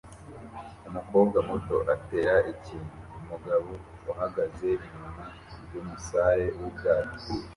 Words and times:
Umukobwa 0.89 1.37
muto 1.49 1.75
atera 1.95 2.35
ikintu 2.53 2.95
umugabo 3.19 3.71
uhagaze 4.11 4.69
inyuma 4.87 5.23
yumusare 5.71 6.45
wubwato 6.57 7.19